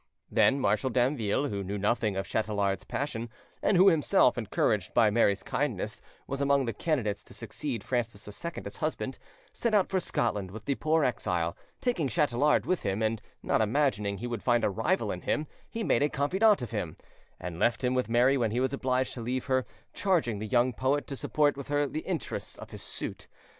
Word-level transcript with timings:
Then 0.31 0.59
Marshal 0.59 0.89
Damville, 0.89 1.49
who 1.51 1.63
knew 1.63 1.77
nothing 1.77 2.17
of 2.17 2.27
Chatelard's 2.27 2.83
passion, 2.85 3.29
and 3.61 3.77
who 3.77 3.87
himself, 3.87 4.35
encouraged 4.35 4.95
by 4.95 5.11
Mary's 5.11 5.43
kindness, 5.43 6.01
was 6.25 6.41
among 6.41 6.65
the 6.65 6.73
candidates 6.73 7.23
to 7.25 7.35
succeed 7.35 7.83
Francis 7.83 8.27
II 8.43 8.63
as 8.65 8.77
husband, 8.77 9.19
set 9.53 9.75
out 9.75 9.89
for 9.89 9.99
Scotland 9.99 10.49
with 10.49 10.65
the 10.65 10.73
poor 10.73 11.03
exile, 11.03 11.55
taking 11.81 12.07
Chatelard 12.07 12.65
with 12.65 12.81
him, 12.81 13.03
and, 13.03 13.21
not 13.43 13.61
imagining 13.61 14.17
he 14.17 14.25
would 14.25 14.41
find 14.41 14.63
a 14.63 14.71
rival 14.71 15.11
in 15.11 15.21
him, 15.21 15.45
he 15.69 15.83
made 15.83 16.01
a 16.01 16.09
confidant 16.09 16.63
of 16.63 16.71
him, 16.71 16.97
and 17.39 17.59
left 17.59 17.83
him 17.83 17.93
with 17.93 18.09
Mary 18.09 18.37
when 18.37 18.49
he 18.49 18.59
was 18.59 18.73
obliged 18.73 19.13
to 19.13 19.21
leave 19.21 19.45
her, 19.45 19.67
charging 19.93 20.39
the 20.39 20.47
young 20.47 20.73
poet 20.73 21.05
to 21.05 21.15
support 21.15 21.55
with 21.55 21.67
her 21.67 21.85
the 21.85 21.99
interests 21.99 22.57
of 22.57 22.71
his 22.71 22.81
suit. 22.81 23.27